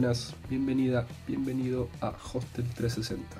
[0.00, 3.36] Buenas, bienvenida, bienvenido a Hostel 360.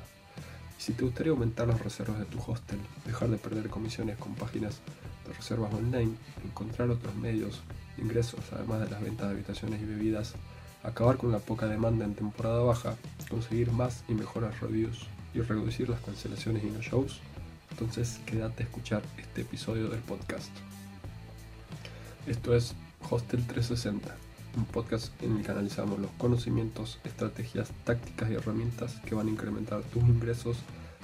[0.79, 4.35] Y si te gustaría aumentar las reservas de tu hostel, dejar de perder comisiones con
[4.35, 4.81] páginas
[5.27, 6.13] de reservas online,
[6.45, 7.63] encontrar otros medios
[7.97, 10.35] de ingresos además de las ventas de habitaciones y bebidas,
[10.83, 12.95] acabar con la poca demanda en temporada baja,
[13.31, 17.21] conseguir más y mejores reviews y reducir las cancelaciones y no shows,
[17.71, 20.51] entonces quédate a escuchar este episodio del podcast.
[22.27, 22.75] Esto es
[23.09, 24.15] Hostel 360
[24.57, 29.31] un podcast en el que analizamos los conocimientos, estrategias, tácticas y herramientas que van a
[29.31, 30.59] incrementar tus ingresos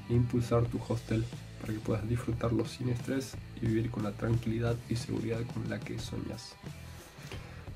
[0.09, 1.25] e impulsar tu hostel
[1.61, 5.81] para que puedas disfrutarlo sin estrés y vivir con la tranquilidad y seguridad con la
[5.81, 6.55] que soñas.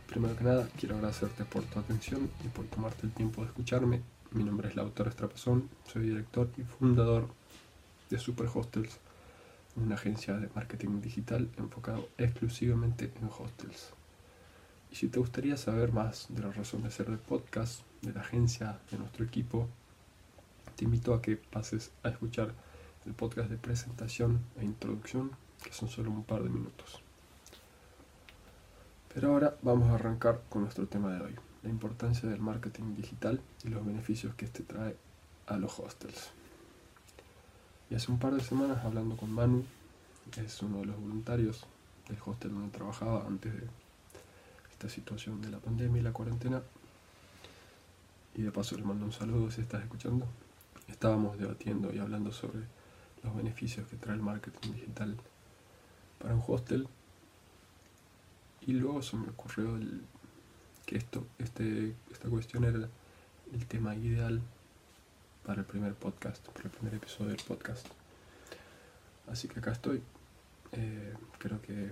[0.06, 4.02] Primero que nada, quiero agradecerte por tu atención y por tomarte el tiempo de escucharme.
[4.32, 7.28] Mi nombre es Lautor Estrapazón, soy director y fundador
[8.10, 8.98] de Super Hostels,
[9.76, 13.99] una agencia de marketing digital enfocado exclusivamente en hostels.
[14.90, 18.20] Y si te gustaría saber más de la razón de ser del podcast, de la
[18.20, 19.68] agencia, de nuestro equipo,
[20.76, 22.52] te invito a que pases a escuchar
[23.06, 25.30] el podcast de presentación e introducción,
[25.62, 27.00] que son solo un par de minutos.
[29.14, 33.40] Pero ahora vamos a arrancar con nuestro tema de hoy, la importancia del marketing digital
[33.64, 34.96] y los beneficios que este trae
[35.46, 36.30] a los hostels.
[37.90, 39.64] Y hace un par de semanas hablando con Manu,
[40.36, 41.66] es uno de los voluntarios
[42.08, 43.66] del hostel donde trabajaba antes de
[44.80, 46.62] esta situación de la pandemia y la cuarentena.
[48.34, 50.26] Y de paso le mando un saludo si estás escuchando.
[50.88, 52.60] Estábamos debatiendo y hablando sobre
[53.22, 55.16] los beneficios que trae el marketing digital
[56.18, 56.88] para un hostel.
[58.62, 60.00] Y luego se me ocurrió el,
[60.86, 62.88] que esto, este, esta cuestión era
[63.52, 64.40] el tema ideal
[65.44, 67.86] para el primer podcast, para el primer episodio del podcast.
[69.30, 70.02] Así que acá estoy.
[70.72, 71.90] Eh, creo que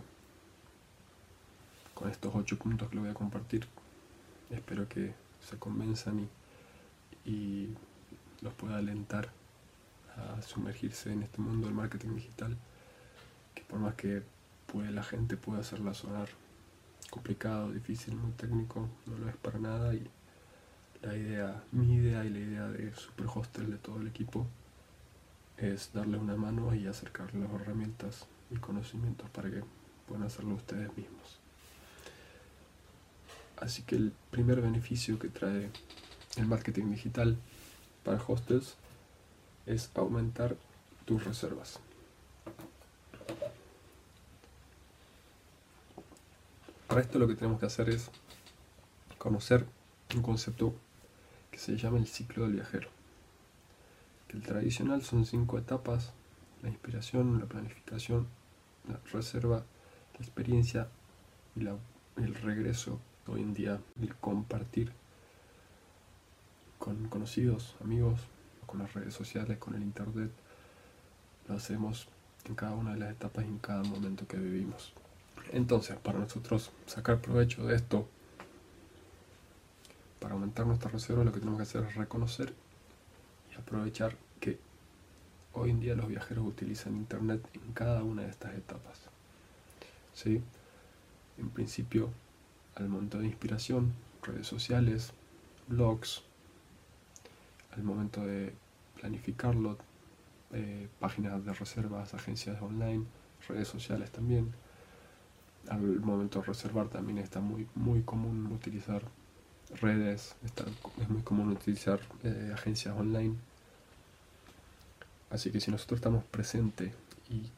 [1.98, 3.66] con estos ocho puntos que lo voy a compartir.
[4.50, 6.28] Espero que se convenzan
[7.24, 7.70] y,
[8.40, 9.32] los pueda alentar
[10.16, 12.56] a sumergirse en este mundo del marketing digital,
[13.52, 14.22] que por más que
[14.72, 16.28] puede, la gente pueda hacerla sonar
[17.10, 20.08] complicado, difícil, muy técnico, no lo es para nada y
[21.02, 24.46] la idea, mi idea y la idea de Super Hostel de todo el equipo
[25.56, 29.64] es darle una mano y acercarle las herramientas y conocimientos para que
[30.06, 31.40] puedan hacerlo ustedes mismos.
[33.60, 35.70] Así que el primer beneficio que trae
[36.36, 37.36] el marketing digital
[38.04, 38.76] para hostels
[39.66, 40.56] es aumentar
[41.04, 41.80] tus reservas.
[46.86, 48.10] Para esto lo que tenemos que hacer es
[49.18, 49.66] conocer
[50.14, 50.74] un concepto
[51.50, 52.88] que se llama el ciclo del viajero.
[54.28, 56.12] El tradicional son cinco etapas,
[56.62, 58.28] la inspiración, la planificación,
[58.88, 59.64] la reserva,
[60.14, 60.88] la experiencia
[61.56, 64.92] y el regreso hoy en día el compartir
[66.78, 68.20] con conocidos, amigos,
[68.66, 70.30] con las redes sociales, con el internet,
[71.48, 72.08] lo hacemos
[72.44, 74.92] en cada una de las etapas y en cada momento que vivimos.
[75.52, 78.06] Entonces, para nosotros sacar provecho de esto,
[80.20, 82.52] para aumentar nuestra reserva, lo que tenemos que hacer es reconocer
[83.52, 84.58] y aprovechar que
[85.52, 89.00] hoy en día los viajeros utilizan Internet en cada una de estas etapas.
[90.14, 90.42] ¿Sí?
[91.38, 92.10] En principio,
[92.86, 95.12] momento de inspiración, redes sociales,
[95.66, 96.22] blogs,
[97.76, 98.52] al momento de
[99.00, 99.76] planificarlo,
[100.52, 103.04] eh, páginas de reservas, agencias online,
[103.48, 104.52] redes sociales también.
[105.68, 109.02] Al momento de reservar también está muy, muy común utilizar
[109.80, 110.36] redes,
[111.00, 113.34] es muy común utilizar eh, agencias online.
[115.30, 116.94] Así que si nosotros estamos presentes
[117.28, 117.50] y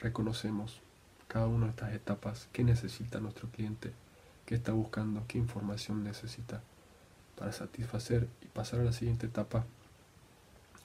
[0.00, 0.80] reconocemos
[1.28, 3.92] cada una de estas etapas, qué necesita nuestro cliente,
[4.50, 6.60] qué está buscando, qué información necesita
[7.38, 9.64] para satisfacer y pasar a la siguiente etapa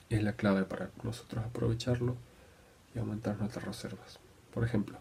[0.08, 2.14] es la clave para nosotros aprovecharlo
[2.94, 4.20] y aumentar nuestras reservas.
[4.54, 4.98] Por ejemplo,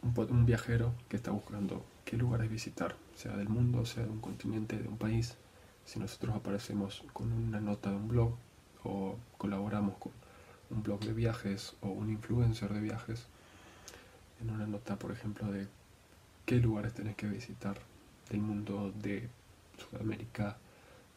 [0.00, 4.78] un, viajero que está buscando qué lugares visitar, sea del mundo, sea de un continente,
[4.78, 5.36] de un país,
[5.84, 8.34] si nosotros aparecemos con una nota de un blog
[8.82, 10.12] o colaboramos con
[10.70, 13.26] un blog de viajes o un influencer de viajes,
[14.40, 15.68] en una nota, por ejemplo, de
[16.48, 17.76] qué lugares tenés que visitar
[18.30, 19.28] del mundo de
[19.76, 20.56] Sudamérica,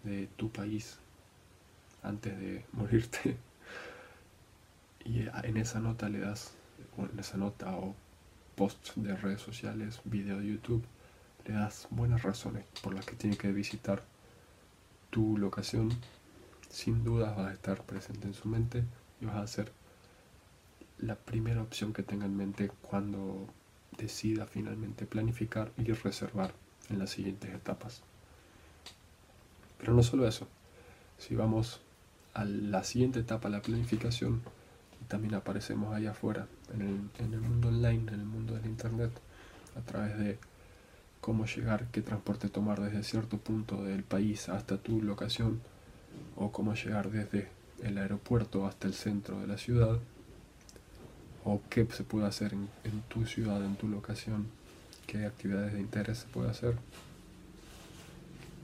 [0.04, 1.00] de tu país,
[2.04, 3.38] antes de morirte.
[5.06, 6.51] Y en esa nota le das,
[6.98, 7.95] o en esa nota o
[8.57, 10.83] post de redes sociales, video de YouTube,
[11.45, 14.04] le das buenas razones por las que tiene que visitar
[15.12, 15.92] tu locación.
[16.69, 18.83] Sin duda vas a estar presente en su mente
[19.22, 19.72] y vas a ser
[20.98, 23.48] la primera opción que tenga en mente cuando
[23.98, 26.54] decida finalmente planificar y reservar
[26.90, 28.02] en las siguientes etapas.
[29.80, 30.48] Pero no solo eso,
[31.18, 31.82] si vamos
[32.34, 34.42] a la siguiente etapa, la planificación,
[35.08, 39.12] también aparecemos ahí afuera, en el, en el mundo online, en el mundo del Internet,
[39.76, 40.38] a través de
[41.20, 45.62] cómo llegar, qué transporte tomar desde cierto punto del país hasta tu locación,
[46.36, 47.50] o cómo llegar desde
[47.84, 50.00] el aeropuerto hasta el centro de la ciudad,
[51.44, 52.70] o qué se puede hacer en,
[53.10, 54.48] tu ciudad, en tu locación,
[55.08, 56.76] qué actividades de interés se puede hacer.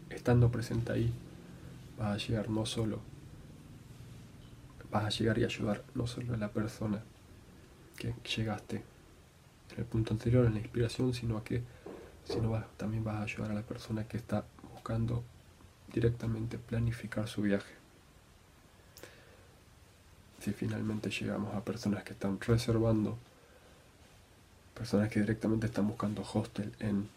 [0.09, 1.13] Estando presente ahí,
[1.97, 2.99] vas a llegar no solo,
[4.91, 7.01] vas a llegar y ayudar no solo a la persona
[7.97, 8.83] que llegaste
[9.73, 11.63] en el punto anterior, en la inspiración, sino que
[12.29, 14.43] sino también vas a ayudar a la persona que está
[14.73, 15.23] buscando
[15.93, 17.76] directamente planificar su viaje.
[20.39, 23.17] Si finalmente llegamos a personas que están reservando,
[24.73, 27.09] personas que directamente están buscando hostel en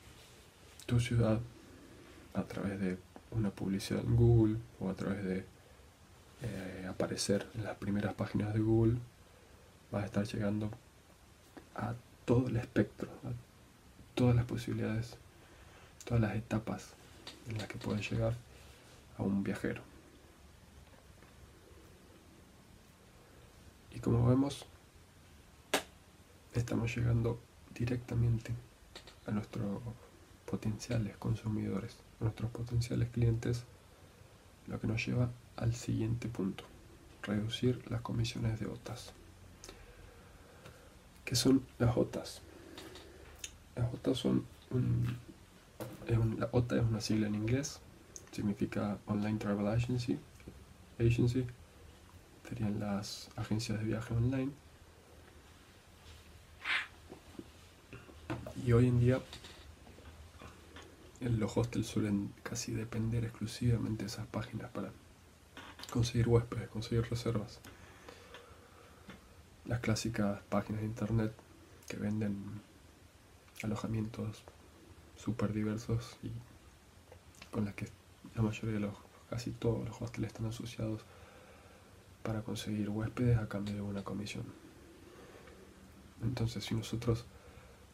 [0.86, 1.38] tu ciudad
[2.34, 2.98] a través de
[3.32, 5.44] una publicidad en Google o a través de
[6.42, 8.96] eh, aparecer en las primeras páginas de Google,
[9.92, 10.70] vas a estar llegando
[11.74, 11.94] a
[12.24, 13.32] todo el espectro, a
[14.14, 15.16] todas las posibilidades,
[16.04, 16.94] todas las etapas
[17.48, 18.34] en las que puede llegar
[19.18, 19.89] a un viajero.
[23.94, 24.66] Y como vemos,
[26.54, 27.40] estamos llegando
[27.74, 28.52] directamente
[29.26, 29.82] a nuestros
[30.44, 33.64] potenciales consumidores, a nuestros potenciales clientes,
[34.66, 36.64] lo que nos lleva al siguiente punto,
[37.22, 39.12] reducir las comisiones de OTAS.
[41.24, 42.42] ¿Qué son las OTAS?
[43.76, 44.44] Las OTAS son
[46.38, 47.80] la OTA es una sigla en inglés,
[48.32, 50.18] significa Online Travel Agency,
[50.98, 51.46] Agency,
[52.50, 54.50] serían las agencias de viaje online.
[58.66, 59.20] Y hoy en día
[61.20, 64.90] los hostels suelen casi depender exclusivamente de esas páginas para
[65.92, 67.60] conseguir huéspedes, conseguir reservas.
[69.66, 71.32] Las clásicas páginas de internet
[71.88, 72.60] que venden
[73.62, 74.42] alojamientos
[75.16, 76.32] súper diversos y
[77.52, 77.86] con las que
[78.34, 78.96] la mayoría de los,
[79.28, 81.04] casi todos los hostels están asociados
[82.22, 84.44] para conseguir huéspedes a cambio de una comisión.
[86.22, 87.24] Entonces, si nosotros,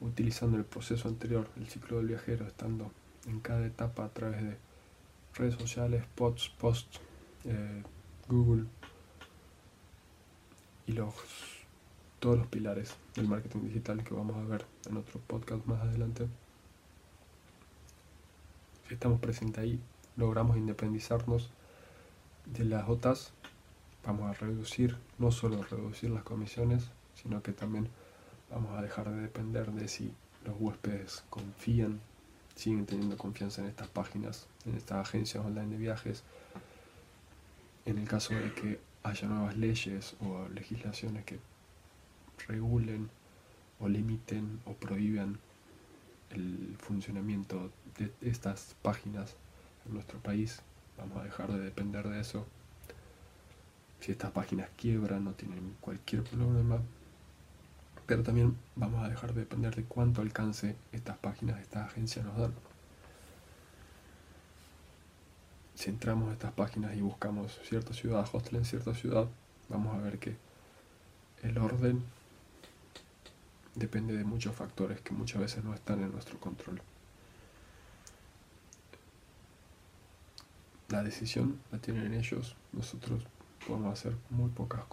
[0.01, 2.91] utilizando el proceso anterior, el ciclo del viajero, estando
[3.27, 4.57] en cada etapa a través de
[5.35, 7.01] redes sociales, posts, posts,
[7.45, 7.83] eh,
[8.29, 8.65] Google
[10.87, 11.15] y los,
[12.19, 16.27] todos los pilares del marketing digital que vamos a ver en otro podcast más adelante.
[18.91, 19.81] Estamos presentes ahí,
[20.17, 21.51] logramos independizarnos
[22.47, 23.33] de las OTAs,
[24.07, 27.89] vamos a reducir, no solo reducir las comisiones, sino que también
[28.51, 30.13] vamos a dejar de depender de si
[30.45, 32.01] los huéspedes confían,
[32.55, 36.23] siguen teniendo confianza en estas páginas, en estas agencias online de viajes,
[37.85, 41.39] en el caso de que haya nuevas leyes o legislaciones que
[42.49, 43.11] regulen
[43.81, 45.39] o limiten o prohíban
[46.31, 49.35] el funcionamiento de estas páginas
[49.87, 50.61] en nuestro país,
[50.97, 52.47] vamos a dejar de depender de eso.
[54.07, 56.81] Si estas páginas quiebran no tienen cualquier problema,
[58.07, 62.37] pero también vamos a dejar de depender de cuánto alcance estas páginas, estas agencias nos
[62.37, 62.55] dan.
[65.75, 69.27] Si entramos a estas páginas y buscamos cierta ciudad, hostel en cierta ciudad,
[69.69, 70.37] vamos a ver que
[71.43, 72.05] el orden
[73.75, 76.81] depende de muchos factores que muchas veces no están en nuestro control.
[80.91, 83.27] La decisión la tienen ellos, nosotros
[83.67, 84.85] podemos hacer muy pocas,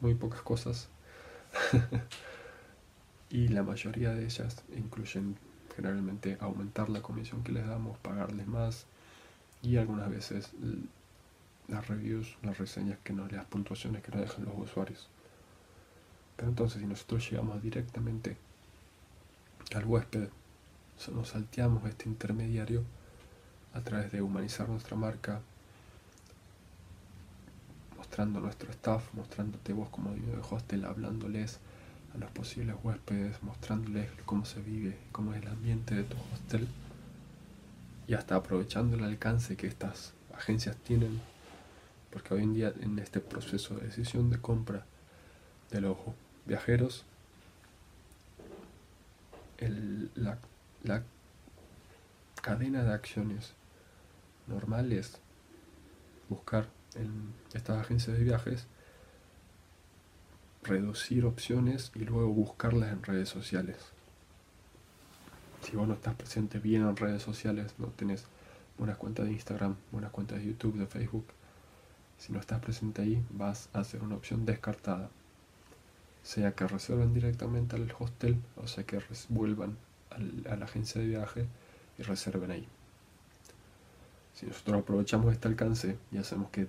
[0.00, 0.88] muy pocas cosas
[3.30, 5.36] y la mayoría de ellas incluyen
[5.76, 8.86] generalmente aumentar la comisión que les damos, pagarles más
[9.62, 10.50] y algunas veces
[11.68, 15.08] las reviews, las reseñas que nos, las puntuaciones que nos dejan los usuarios.
[16.36, 18.36] Pero entonces si nosotros llegamos directamente
[19.74, 20.28] al huésped,
[21.12, 22.84] nos salteamos este intermediario
[23.72, 25.40] a través de humanizar nuestra marca,
[28.14, 31.58] mostrando nuestro staff, mostrándote vos como dueño de hostel, hablándoles
[32.14, 36.68] a los posibles huéspedes, mostrándoles cómo se vive, cómo es el ambiente de tu hostel.
[38.06, 41.20] Y hasta aprovechando el alcance que estas agencias tienen,
[42.12, 44.86] porque hoy en día en este proceso de decisión de compra
[45.72, 45.96] de los
[46.46, 47.04] viajeros,
[50.14, 50.38] la,
[50.84, 51.02] la
[52.40, 53.54] cadena de acciones
[54.46, 55.18] normales
[56.28, 58.66] buscar en estas agencias de viajes
[60.64, 63.76] reducir opciones y luego buscarlas en redes sociales.
[65.62, 68.24] Si vos no estás presente bien en redes sociales, no tenés
[68.78, 71.26] buenas cuentas de Instagram, buenas cuentas de YouTube, de Facebook.
[72.18, 75.10] Si no estás presente ahí, vas a ser una opción descartada.
[76.22, 78.98] Sea que reserven directamente al hostel, o sea que
[79.28, 79.76] vuelvan
[80.10, 81.46] a la agencia de viaje
[81.98, 82.68] y reserven ahí.
[84.34, 86.66] Si nosotros aprovechamos este alcance y hacemos que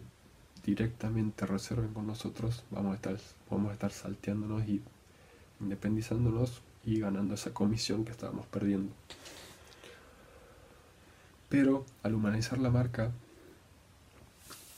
[0.66, 3.18] directamente reserven con nosotros, vamos a estar,
[3.50, 4.82] vamos a estar salteándonos y
[5.60, 8.92] independizándonos y ganando esa comisión que estábamos perdiendo.
[11.50, 13.12] Pero al humanizar la marca,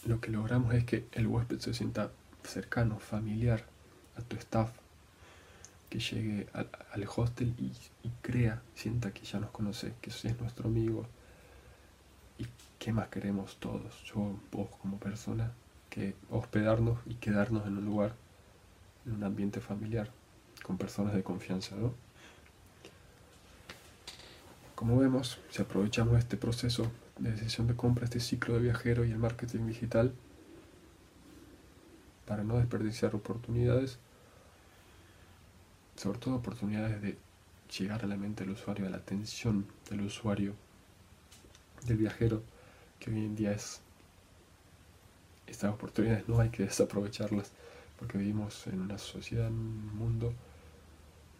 [0.06, 2.12] lo que logramos es que el huésped se sienta
[2.44, 3.65] cercano, familiar
[4.17, 4.72] a tu staff,
[5.89, 7.72] que llegue al, hostel y,
[8.06, 11.06] y, crea, sienta que ya nos conoce, que es nuestro amigo.
[12.38, 12.46] ¿Y
[12.77, 14.03] qué más queremos todos?
[14.03, 15.51] Yo, vos como persona,
[15.89, 18.13] que hospedarnos y quedarnos en un lugar,
[19.06, 20.12] en un ambiente familiar,
[20.63, 21.94] con personas de confianza, ¿no?
[24.75, 29.12] Como vemos, si aprovechamos este proceso de decisión de compra, este ciclo de viajero y
[29.12, 30.13] el marketing digital,
[32.27, 33.98] para no desperdiciar oportunidades,
[35.96, 37.17] sobre todo oportunidades de
[37.79, 40.53] llegar a la mente del usuario, a la atención del usuario,
[41.86, 42.44] del viajero,
[43.00, 43.82] que hoy en día es
[45.47, 47.51] estas oportunidades no hay que desaprovecharlas
[47.97, 50.33] porque vivimos en una sociedad, en un mundo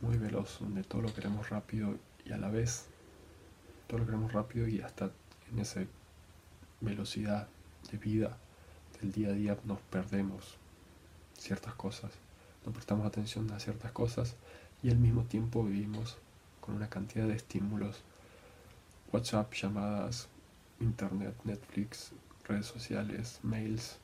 [0.02, 1.96] muy veloz donde todo lo queremos rápido
[2.26, 2.86] y a la vez
[3.88, 5.12] todo lo queremos rápido y hasta
[5.52, 5.82] en esa
[6.82, 7.48] velocidad
[7.92, 8.38] de vida
[9.02, 10.58] del día a día nos perdemos
[11.38, 12.12] ciertas cosas,
[12.66, 14.36] no prestamos atención a ciertas cosas
[14.84, 16.18] y al mismo tiempo vivimos
[16.62, 18.02] con una cantidad de estímulos,
[19.12, 20.28] WhatsApp, llamadas,
[20.80, 22.12] internet, Netflix,
[22.48, 23.98] redes sociales, mails,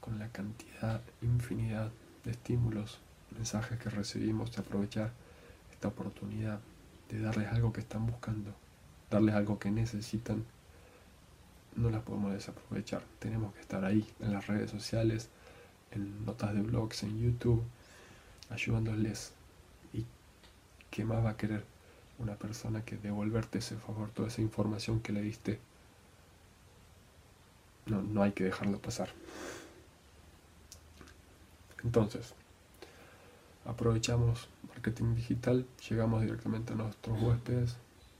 [0.00, 1.90] con la cantidad, infinidad
[2.24, 3.00] de estímulos,
[3.34, 5.12] mensajes que recibimos, de aprovechar
[5.72, 6.60] esta oportunidad
[7.08, 8.54] de darles algo que están buscando,
[9.10, 10.44] darles algo que necesitan,
[11.76, 13.02] no las podemos desaprovechar.
[13.18, 15.28] Tenemos que estar ahí, en las redes sociales,
[15.92, 17.62] en notas de blogs, en YouTube,
[18.50, 19.32] ayudándoles.
[19.92, 20.04] ¿Y
[20.90, 21.64] qué más va a querer
[22.18, 25.60] una persona que devolverte ese favor, toda esa información que le diste?
[27.88, 29.08] No, no hay que dejarlo pasar.
[31.84, 32.34] Entonces,
[33.64, 37.76] aprovechamos marketing digital, llegamos directamente a nuestros huéspedes,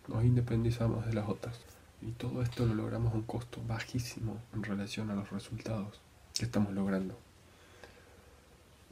[0.06, 1.60] nos independizamos de las otras.
[2.00, 6.00] Y todo esto lo logramos a un costo bajísimo en relación a los resultados
[6.34, 7.18] que estamos logrando.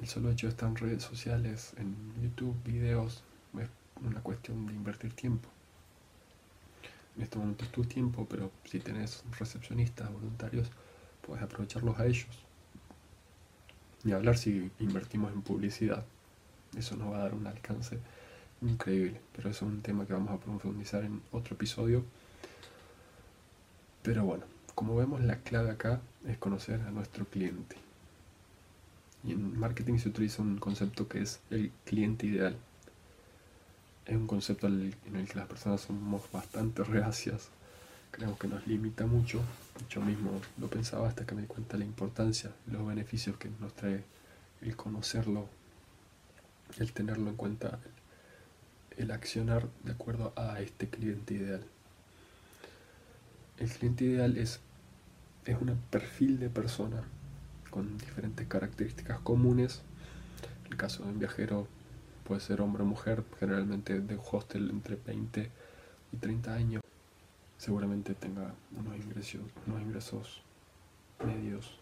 [0.00, 3.22] El solo hecho de estar en redes sociales, en YouTube, videos,
[3.58, 3.68] es
[4.04, 5.48] una cuestión de invertir tiempo.
[7.16, 10.68] En este momento es tu tiempo, pero si tenés recepcionistas, voluntarios,
[11.26, 12.26] puedes aprovecharlos a ellos.
[14.04, 16.04] Ni hablar si invertimos en publicidad.
[16.76, 17.98] Eso nos va a dar un alcance
[18.60, 19.20] increíble.
[19.34, 22.04] Pero eso es un tema que vamos a profundizar en otro episodio.
[24.02, 24.44] Pero bueno,
[24.74, 27.76] como vemos la clave acá es conocer a nuestro cliente.
[29.24, 32.56] Y en marketing se utiliza un concepto que es el cliente ideal.
[34.06, 37.50] Es un concepto en el que las personas somos bastante reacias
[38.16, 39.42] creo que nos limita mucho.
[39.90, 43.74] Yo mismo lo pensaba hasta que me di cuenta la importancia, los beneficios que nos
[43.74, 44.04] trae
[44.62, 45.48] el conocerlo,
[46.78, 47.78] el tenerlo en cuenta,
[48.96, 51.62] el accionar de acuerdo a este cliente ideal.
[53.58, 54.60] El cliente ideal es,
[55.44, 57.02] es un perfil de persona
[57.70, 59.82] con diferentes características comunes.
[60.64, 61.68] En el caso de un viajero
[62.26, 65.50] puede ser hombre o mujer, generalmente de hostel entre 20
[66.12, 66.82] y 30 años
[67.56, 70.42] seguramente tenga unos ingresos, unos ingresos
[71.24, 71.78] medios.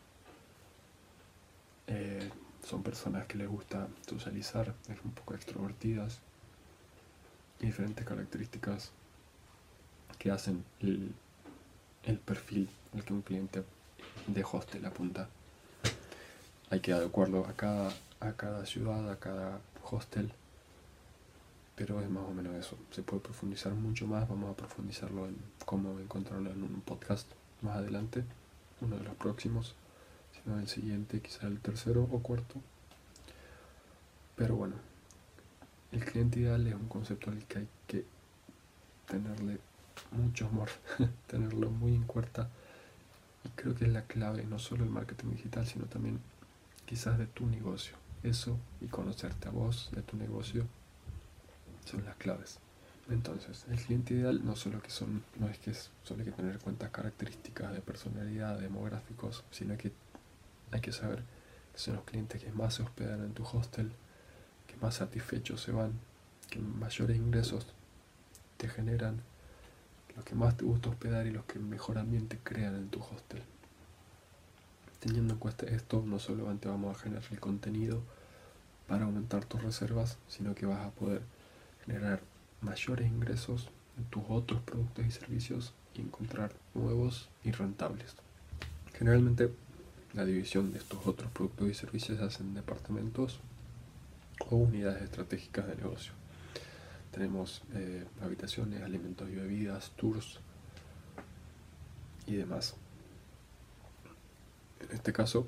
[1.87, 2.31] Eh,
[2.67, 6.21] son personas que les gusta socializar, es un poco extrovertidas
[7.61, 8.93] diferentes características
[10.19, 11.15] que hacen el,
[12.05, 13.65] el perfil al que un cliente
[14.27, 15.29] de hostel apunta.
[16.71, 19.61] Hay que adecuarlo a cada, a cada ciudad, a cada
[19.95, 20.33] hostel
[21.77, 22.77] pero es más o menos eso.
[22.91, 27.27] Se puede profundizar mucho más, vamos a profundizarlo en cómo encontrarlo en un podcast
[27.63, 28.25] más adelante,
[28.81, 29.75] uno de los próximos,
[30.33, 32.61] sino el siguiente, quizá el tercero o cuarto.
[34.37, 34.77] Pero bueno,
[35.93, 38.05] el cliente ideal es un concepto al que hay que
[39.07, 39.59] tenerle
[40.13, 40.69] mucho amor,
[41.27, 42.49] tenerlo muy en cuenta
[43.45, 46.21] y creo que es la clave no solo el marketing digital, sino también
[46.87, 48.04] quizás de tu negocio.
[48.25, 50.67] Eso y conocerte a vos, de tu negocio
[51.85, 52.59] son las claves.
[53.11, 56.53] Entonces, el cliente ideal no solo que son, no es que solo hay que tener
[56.55, 59.93] en cuenta características de personalidad, demográficos, sino que
[60.71, 61.23] hay que saber
[61.75, 63.93] que son los clientes que más se hospedan en tu hostel,
[64.67, 65.93] que más satisfechos se van,
[66.49, 67.67] que mayores ingresos
[68.57, 69.21] te generan,
[70.17, 73.43] los que más te gusta hospedar y los que mejor ambiente crean en tu hostel.
[75.05, 78.01] Teniendo en cuenta esto, no solamente vamos a generar el contenido
[78.89, 81.21] para aumentar tus reservas, sino que vas a poder
[81.85, 82.23] generar
[82.63, 83.69] mayores ingresos
[83.99, 88.15] en tus otros productos y servicios y encontrar nuevos y rentables.
[88.95, 89.53] Generalmente
[90.15, 93.41] la división de estos otros productos y servicios se hace en departamentos
[94.49, 96.15] o unidades estratégicas de negocio.
[97.13, 100.41] Tenemos eh, habitaciones, alimentos y bebidas, tours
[102.27, 102.75] y demás.
[104.89, 105.47] En este caso,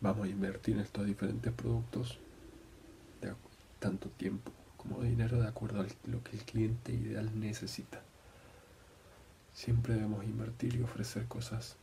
[0.00, 2.18] vamos a invertir en estos diferentes productos
[3.20, 3.32] de
[3.78, 8.00] tanto tiempo como dinero de acuerdo a lo que el cliente ideal necesita.
[9.54, 11.76] Siempre debemos invertir y ofrecer cosas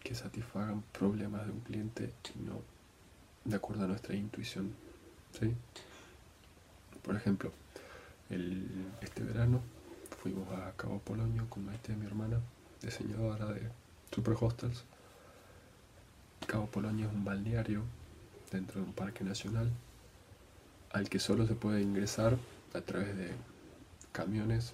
[0.00, 2.62] que satisfagan problemas de un cliente y no
[3.44, 4.72] de acuerdo a nuestra intuición.
[5.38, 5.54] ¿sí?
[7.02, 7.52] Por ejemplo,
[9.00, 9.60] este verano
[10.22, 12.40] fuimos a Cabo Polonio con Maite, mi hermana,
[12.82, 13.62] diseñadora de
[14.10, 14.84] Super Hostels.
[16.48, 17.82] Cabo Polonio es un balneario
[18.50, 19.70] dentro de un parque nacional
[20.92, 22.38] al que solo se puede ingresar
[22.72, 23.32] a través de
[24.12, 24.72] camiones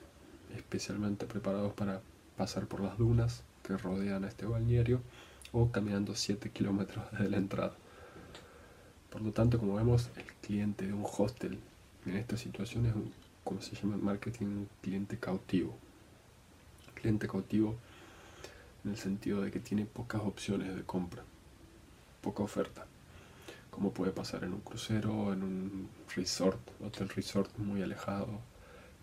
[0.57, 2.01] especialmente preparados para
[2.37, 5.01] pasar por las dunas que rodean a este balneario
[5.51, 7.75] o caminando 7 kilómetros desde la entrada.
[9.11, 11.59] Por lo tanto, como vemos, el cliente de un hostel
[12.07, 15.77] en esta situación es, un, se llama marketing, un cliente cautivo.
[16.95, 17.75] Cliente cautivo
[18.85, 21.25] en el sentido de que tiene pocas opciones de compra,
[22.25, 22.87] poca oferta,
[23.71, 28.41] como puede pasar en un crucero, en un resort, hotel resort muy alejado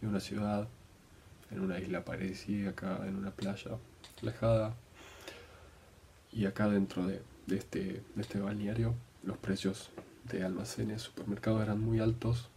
[0.01, 0.67] de una ciudad,
[1.51, 3.77] en una isla acá en una playa
[4.23, 4.73] alejada.
[6.31, 9.91] Y acá dentro de, este, de este balneario los precios
[10.31, 12.49] de almacenes, supermercados eran muy altos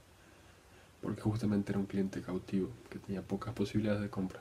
[1.03, 4.41] porque justamente era un cliente cautivo que tenía pocas posibilidades de compra.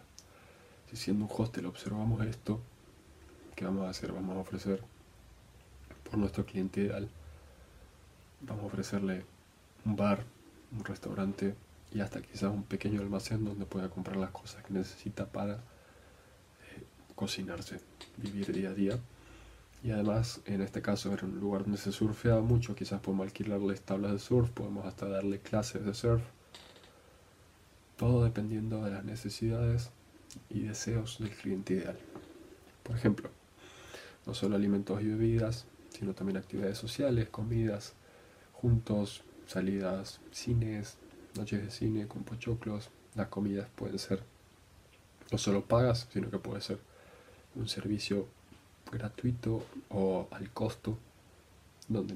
[0.89, 2.61] Si siendo un hostel observamos esto,
[3.55, 4.13] ¿qué vamos a hacer?
[4.13, 4.92] Vamos a ofrecer
[6.13, 7.09] por nuestro cliente ideal,
[8.41, 9.25] vamos a ofrecerle
[9.83, 10.23] un bar,
[10.71, 11.55] un restaurante
[11.91, 16.83] y hasta quizás un pequeño almacén donde pueda comprar las cosas que necesita para eh,
[17.15, 17.79] cocinarse,
[18.17, 18.99] vivir día a día.
[19.83, 23.81] Y además, en este caso era un lugar donde se surfeaba mucho, quizás podemos alquilarles
[23.81, 26.21] tablas de surf, podemos hasta darle clases de surf.
[27.97, 29.89] Todo dependiendo de las necesidades
[30.51, 31.97] y deseos del cliente ideal.
[32.83, 33.31] Por ejemplo,
[34.27, 35.65] no solo alimentos y bebidas,
[36.03, 37.93] sino también actividades sociales, comidas,
[38.51, 40.97] juntos, salidas, cines,
[41.37, 42.89] noches de cine con pochoclos.
[43.15, 44.21] Las comidas pueden ser
[45.31, 46.79] no solo pagas, sino que puede ser
[47.55, 48.27] un servicio
[48.91, 50.97] gratuito o al costo,
[51.87, 52.15] donde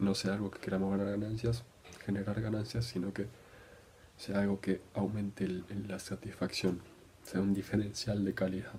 [0.00, 1.62] no sea algo que queramos ganar ganancias,
[2.04, 3.28] generar ganancias, sino que
[4.16, 5.46] sea algo que aumente
[5.86, 6.80] la satisfacción,
[7.22, 8.72] sea un diferencial de calidad.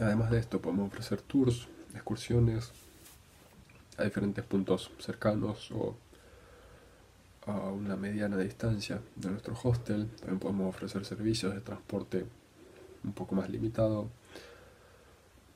[0.00, 2.72] Además de esto, podemos ofrecer tours, excursiones
[3.98, 5.96] a diferentes puntos cercanos o
[7.46, 10.08] a una mediana distancia de nuestro hostel.
[10.20, 12.26] También podemos ofrecer servicios de transporte
[13.04, 14.08] un poco más limitado.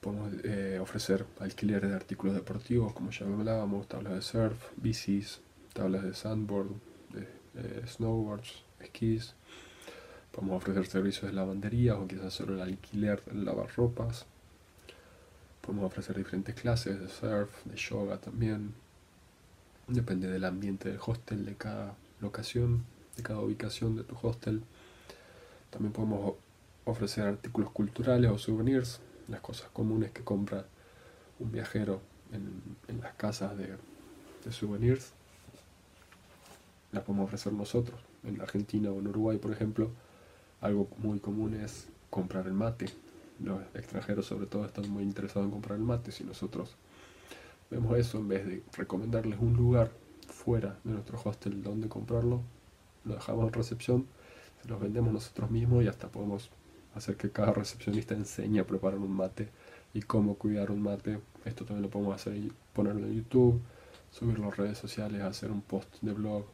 [0.01, 5.41] Podemos eh, ofrecer alquiler de artículos deportivos, como ya hablábamos, tablas de surf, bicis,
[5.73, 6.71] tablas de sandboard,
[7.13, 9.35] de, snowboards, esquís.
[10.33, 14.27] Podemos ofrecer servicios de lavandería o quizás solo el alquiler de lavarropas.
[15.63, 18.75] Podemos ofrecer diferentes clases de surf, de yoga también,
[19.89, 22.85] Depende del ambiente del hostel, de cada locación,
[23.17, 24.63] de cada ubicación de tu hostel.
[25.71, 26.35] También podemos
[26.85, 30.65] ofrecer artículos culturales o souvenirs, las cosas comunes que compra
[31.41, 32.01] un viajero
[32.33, 33.77] en, las casas de,
[34.45, 35.13] de, souvenirs.
[36.93, 38.01] Las podemos ofrecer nosotros.
[38.25, 39.91] En Argentina o en Uruguay, por ejemplo,
[40.61, 42.87] algo muy común es comprar el mate.
[43.41, 46.13] Los extranjeros sobre todo están muy interesados en comprar el mate.
[46.13, 46.77] Si nosotros
[47.71, 49.91] vemos eso, en vez de recomendarles un lugar
[50.29, 52.43] fuera de nuestro hostel donde comprarlo,
[53.05, 54.07] lo dejamos en recepción,
[54.63, 56.51] se los vendemos nosotros mismos y hasta podemos
[56.95, 59.49] hacer que cada recepcionista enseñe a preparar un mate
[59.95, 61.21] y cómo cuidar un mate.
[61.45, 63.61] Esto también lo podemos hacer y ponerlo en YouTube,
[64.11, 66.45] subirlo a redes sociales, hacer un post de blog.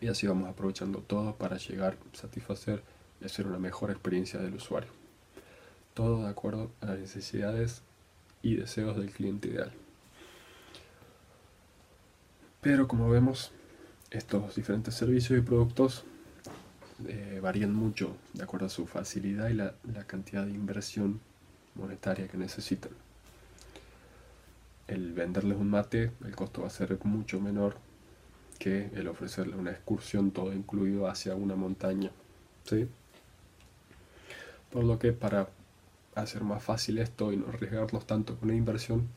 [0.00, 2.82] Y así vamos aprovechando todo para llegar, satisfacer
[3.20, 5.01] y hacer una mejor experiencia del usuario.
[5.94, 7.82] Todo de acuerdo a las necesidades
[8.42, 9.72] y deseos del cliente ideal.
[12.60, 13.50] Pero como vemos,
[14.10, 16.04] estos diferentes servicios y productos
[17.08, 19.74] eh, varían mucho de acuerdo a su facilidad y la,
[20.06, 21.20] cantidad de inversión
[21.74, 22.92] monetaria que necesitan.
[24.86, 27.76] El venderles un mate, el costo va a ser mucho menor
[28.58, 32.10] que el ofrecerle una excursión todo incluido hacia una montaña.
[34.70, 35.48] Por lo que para
[36.14, 39.08] hacer más fácil esto y no arriesgarnos tanto con la inversión,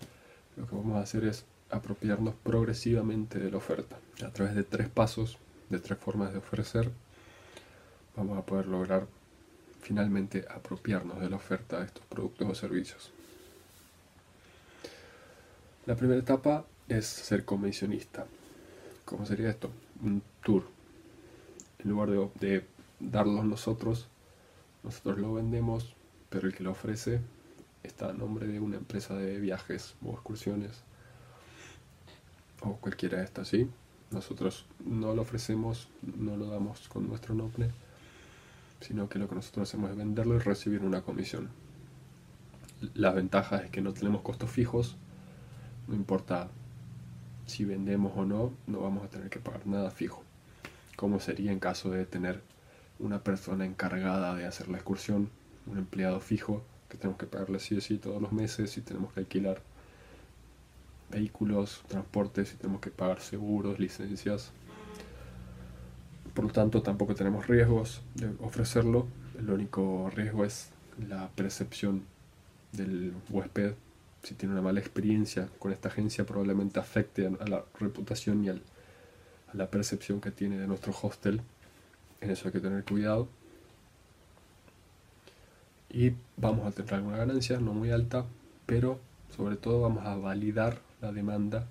[0.55, 3.97] lo que vamos a hacer es apropiarnos progresivamente de la oferta.
[4.25, 5.37] A través de tres pasos,
[5.69, 6.91] de tres formas de ofrecer,
[8.15, 9.07] vamos a poder lograr
[9.81, 13.11] finalmente apropiarnos de la oferta de estos productos o servicios.
[15.85, 18.25] La primera etapa es ser comisionista.
[19.05, 19.69] ¿Cómo sería esto?
[20.01, 20.63] Un tour.
[21.79, 22.65] En lugar de, de
[22.99, 24.07] darlo nosotros,
[24.83, 25.94] nosotros lo vendemos,
[26.35, 27.21] pero el que lo ofrece
[27.81, 30.83] está a nombre de una empresa de viajes o excursiones
[32.59, 33.69] o cualquiera de estas, ¿sí?
[34.11, 37.71] Nosotros no lo ofrecemos, no lo damos con nuestro nombre,
[38.81, 41.47] sino que lo que nosotros hacemos es venderlo y recibir una comisión.
[42.95, 44.97] La ventaja es que no tenemos costos fijos,
[45.87, 46.49] no importa
[47.45, 50.21] si vendemos o no, no vamos a tener que pagar nada fijo,
[50.97, 52.41] como sería en caso de tener
[52.99, 55.29] una persona encargada de hacer la excursión,
[55.67, 59.13] un empleado fijo, que tenemos que pagarle sí o sí todos los meses y tenemos
[59.13, 59.61] que alquilar
[61.09, 64.51] vehículos, transportes y tenemos que pagar seguros, licencias.
[66.33, 69.07] Por lo tanto, tampoco tenemos riesgos de ofrecerlo.
[69.37, 70.69] El único riesgo es
[71.07, 72.03] la percepción
[72.71, 73.73] del huésped.
[74.23, 78.55] Si tiene una mala experiencia con esta agencia, probablemente afecte a la reputación y a
[79.53, 81.41] la percepción que tiene de nuestro hostel.
[82.21, 83.29] En eso hay que tener cuidado.
[85.95, 88.25] Y vamos a tener alguna ganancia, no muy alta,
[88.65, 88.99] pero
[89.33, 91.69] sobre todo vamos a validar la demanda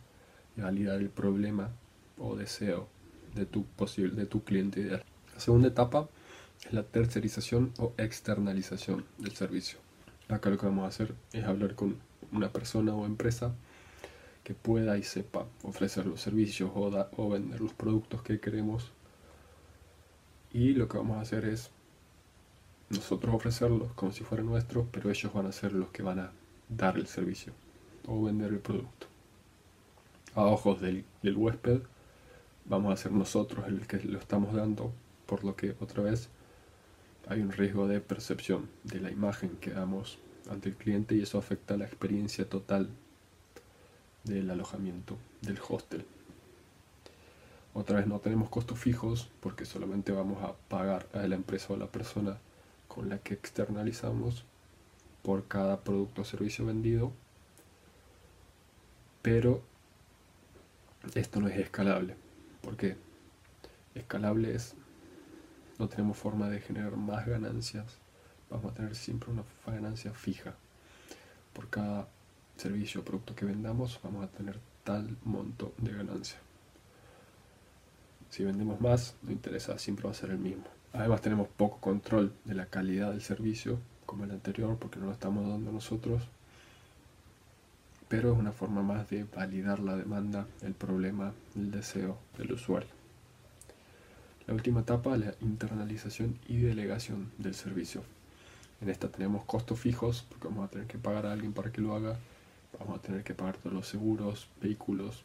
[0.57, 1.69] y validar el problema
[2.17, 2.89] o deseo
[3.35, 5.05] de tu, posible, de tu cliente ideal.
[5.35, 6.09] La segunda etapa
[6.65, 9.79] es la tercerización o externalización del servicio.
[10.31, 11.99] Acá lo que vamos a hacer es hablar con
[12.33, 13.55] una persona o empresa
[14.43, 18.91] que pueda y sepa ofrecer los servicios o, o vender los productos que queremos.
[20.51, 21.71] Y lo que vamos a hacer es
[22.94, 26.33] nosotros ofrecerlos como si fueran nuestros, pero ellos van a ser los que van a
[26.68, 27.52] dar el servicio
[28.07, 29.07] o vender el producto.
[30.35, 31.83] A ojos del, del huésped,
[32.64, 34.92] vamos a ser nosotros el que lo estamos dando,
[35.26, 36.28] por lo que otra vez
[37.28, 40.18] hay un riesgo de percepción de la imagen que damos
[40.50, 42.88] ante el cliente y eso afecta la experiencia total
[44.24, 46.04] del alojamiento, del hostel.
[47.72, 51.76] Otra vez no tenemos costos fijos porque solamente vamos a pagar a la empresa o
[51.76, 52.38] a la persona
[52.94, 54.44] con la que externalizamos
[55.22, 57.12] por cada producto o servicio vendido,
[59.20, 59.62] pero
[61.14, 62.14] esto no es escalable.
[62.62, 62.96] porque
[63.94, 64.74] Escalable es,
[65.78, 67.98] no tenemos forma de generar más ganancias,
[68.50, 70.54] vamos a tener siempre una ganancia fija.
[71.52, 72.09] Por cada
[72.57, 76.38] servicio o producto que vendamos vamos a tener tal monto de ganancia.
[78.30, 80.74] Si vendemos más, no interesa, siempre va a ser el mismo.
[80.94, 85.12] Además tenemos poco control de la calidad del servicio, como el anterior, porque no lo
[85.12, 86.22] estamos dando nosotros.
[88.09, 92.88] Pero es una forma más de validar la demanda, el problema, el deseo del usuario.
[94.46, 98.02] La última etapa, la internalización y delegación del servicio.
[98.80, 101.80] En esta tenemos costos fijos, porque vamos a tener que pagar a alguien para que
[101.80, 102.16] lo haga,
[102.78, 105.24] vamos a tener que pagar todos los seguros, vehículos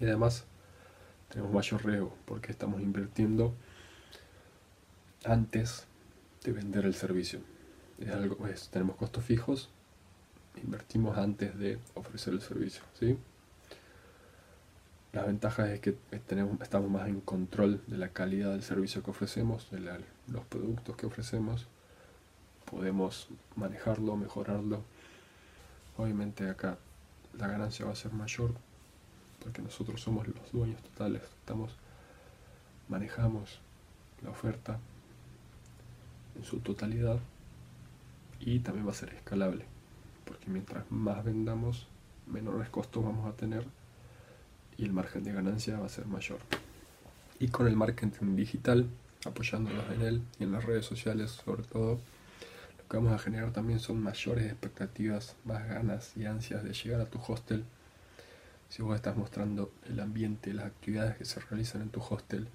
[0.00, 0.44] y además
[1.28, 3.54] tenemos mayor riesgo porque estamos invirtiendo
[5.24, 5.86] antes
[6.42, 7.40] de vender el servicio.
[7.98, 8.36] Es algo,
[8.70, 9.70] tenemos costos fijos,
[10.62, 12.82] invertimos antes de ofrecer el servicio.
[12.98, 13.16] ¿sí?
[15.12, 15.92] Las ventajas es que
[16.26, 19.80] tenemos, estamos más en control de la calidad del servicio que ofrecemos, de
[20.28, 21.66] los productos que ofrecemos.
[22.70, 24.82] Podemos manejarlo, mejorarlo.
[25.96, 26.78] Obviamente acá
[27.38, 28.52] la ganancia va a ser mayor
[29.42, 31.76] porque nosotros somos los dueños totales, estamos,
[32.88, 33.60] manejamos
[34.22, 34.78] la oferta
[36.36, 37.18] en su totalidad
[38.40, 39.64] y también va a ser escalable,
[40.24, 41.86] porque mientras más vendamos,
[42.26, 43.64] menores costos vamos a tener
[44.76, 46.38] y el margen de ganancia va a ser mayor.
[47.38, 48.88] Y con el marketing digital,
[49.24, 52.00] apoyándonos en él y en las redes sociales sobre todo,
[52.78, 57.00] lo que vamos a generar también son mayores expectativas, más ganas y ansias de llegar
[57.00, 57.64] a tu hostel
[58.74, 62.48] si vos estás mostrando el ambiente, las actividades que se realizan en tu hostel,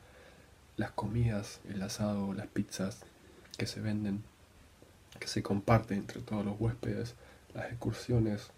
[0.75, 3.05] las comidas, el asado, las pizzas
[3.59, 4.23] que se venden,
[5.19, 7.13] que se comparten entre todos los huéspedes,
[7.53, 8.49] las excursiones,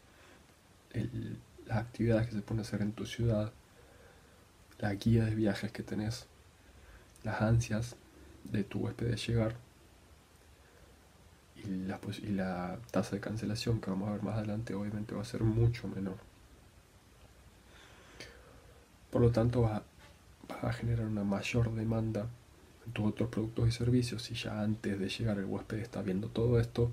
[1.66, 3.52] las actividades que se pueden hacer en tu ciudad,
[4.80, 6.28] la guía de viajes que tenés,
[7.24, 7.98] las ansias
[8.46, 9.56] de tu huésped de llegar
[11.64, 15.22] y la, y la tasa de cancelación que vamos a ver más adelante obviamente va
[15.22, 16.18] a ser mucho menor.
[19.12, 19.84] Por lo tanto, va,
[20.62, 22.28] a generar una mayor demanda
[22.92, 26.60] tus otros productos y servicios, si ya antes de llegar el huésped está viendo todo
[26.60, 26.92] esto,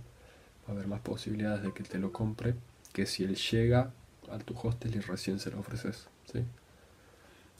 [0.66, 2.54] va a haber más posibilidades de que te lo compre
[2.92, 3.92] que si él llega
[4.30, 6.08] a tu hostel y recién se lo ofreces.
[6.32, 6.44] ¿sí?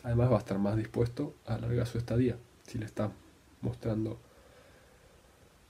[0.03, 2.37] Además va a estar más dispuesto a alargar su estadía
[2.68, 3.11] si le estás
[3.62, 4.18] mostrando,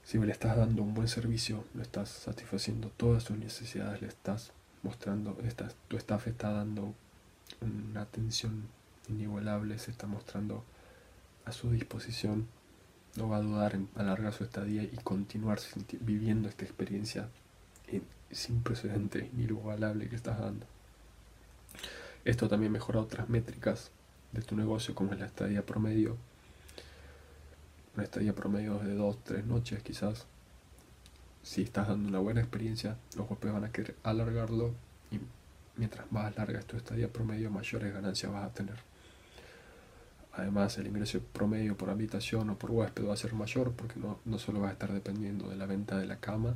[0.05, 4.53] si le estás dando un buen servicio, le estás satisfaciendo todas sus necesidades, le estás
[4.83, 5.37] mostrando,
[5.87, 6.95] tu staff está dando
[7.61, 8.69] una atención
[9.09, 10.65] inigualable, se está mostrando
[11.45, 12.49] a su disposición,
[13.19, 15.59] no va a dudar en alargar su estadía y continuar
[16.01, 17.29] viviendo esta experiencia
[18.31, 20.67] sin precedente, inigualable que estás dando.
[22.25, 23.91] Esto también mejora otras métricas
[24.33, 26.17] de tu negocio, como es la estadía promedio.
[27.95, 30.27] Una estadía promedio de 2, 3 noches quizás.
[31.43, 34.75] Si estás dando una buena experiencia, los golpes van a querer alargarlo
[35.11, 35.19] y
[35.77, 38.88] mientras más larga es tu estadía promedio, mayores ganancias vas a tener.
[40.39, 44.21] Además, el ingreso promedio por habitación o por huésped va a ser mayor porque no,
[44.25, 46.55] no solo va a estar dependiendo de la venta de la cama,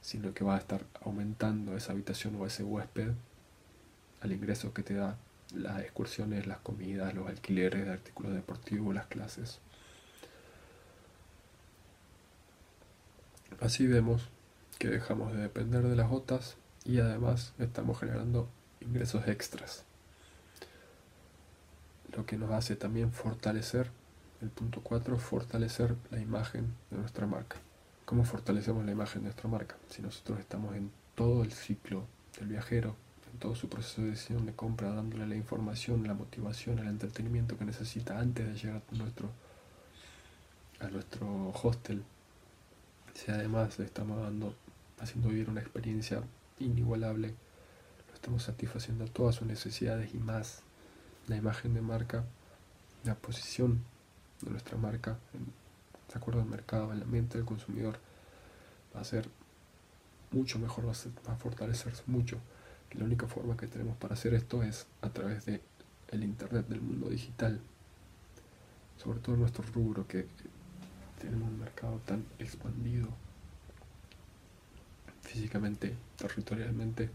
[0.00, 3.12] sino que va a estar aumentando esa habitación o ese huésped
[4.20, 5.16] al ingreso que te da
[5.54, 9.60] las excursiones, las comidas, los alquileres de artículos deportivos, las clases.
[13.60, 14.30] Así vemos
[14.80, 18.48] que dejamos de depender de las OTAs y además estamos generando
[18.80, 19.84] ingresos extras.
[22.16, 23.90] Lo que nos hace también fortalecer,
[24.40, 27.56] el punto 4, fortalecer la imagen de nuestra marca.
[28.04, 29.76] ¿Cómo fortalecemos la imagen de nuestra marca?
[29.88, 32.04] Si nosotros estamos en todo el ciclo
[32.38, 32.96] del viajero,
[33.32, 37.56] en todo su proceso de decisión de compra, dándole la información, la motivación, el entretenimiento
[37.56, 39.30] que necesita antes de llegar a nuestro,
[40.80, 42.02] a nuestro hostel.
[43.14, 44.56] Si además le estamos dando,
[44.98, 46.22] haciendo vivir una experiencia
[46.58, 47.34] inigualable,
[48.08, 50.64] lo estamos satisfaciendo todas sus necesidades y más.
[51.28, 52.24] La imagen de marca,
[53.04, 53.82] la posición
[54.42, 55.18] de nuestra marca
[56.12, 57.98] de acuerdo al mercado, en la mente del consumidor,
[58.94, 59.28] va a ser
[60.32, 60.92] mucho mejor, va
[61.32, 62.38] a, fortalecerse mucho.
[62.92, 65.60] Y la única forma que tenemos para hacer esto es a través de
[66.12, 67.60] internet del mundo digital,
[68.96, 70.26] sobre todo en nuestro rubro que
[71.20, 73.08] tiene un mercado tan expandido
[75.22, 77.10] físicamente, territorialmente,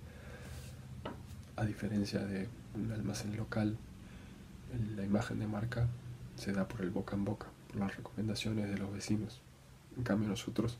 [1.58, 3.78] a diferencia de un almacén local,
[4.96, 5.88] la imagen de marca
[6.36, 7.48] se da por el boca en boca
[7.78, 9.42] las recomendaciones de los vecinos.
[9.98, 10.78] En cambio nosotros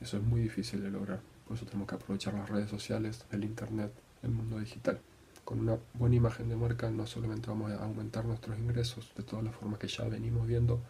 [0.00, 1.20] eso es muy difícil de lograr.
[1.46, 5.00] Por eso tenemos que aprovechar las redes sociales, el internet, el mundo digital.
[5.44, 9.44] Con una buena imagen de marca no solamente vamos a aumentar nuestros ingresos de todas
[9.44, 10.80] las formas que ya venimos viendo,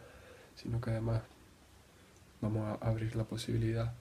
[0.55, 1.23] sino que además
[2.41, 3.95] vamos a abrir la posibilidad,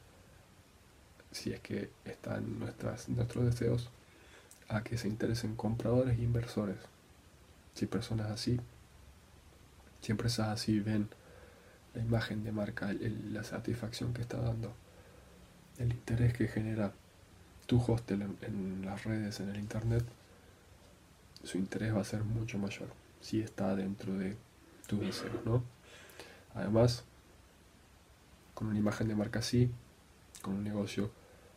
[1.31, 3.89] si es que están nuestros deseos,
[4.67, 6.77] a que se interesen compradores e inversores.
[7.79, 8.59] Si personas así,
[10.01, 11.07] si empresas así ven
[11.93, 14.73] la imagen de marca, la satisfacción que está dando,
[15.77, 16.91] el interés que genera
[17.67, 20.03] tu hostel en, las redes, en el internet,
[21.41, 22.89] su interés va a ser mucho mayor
[23.21, 24.35] si está dentro de
[24.85, 25.63] tu deseos, ¿no?
[26.55, 27.05] Además,
[28.55, 29.71] con una imagen de marca así,
[30.41, 31.11] con un negocio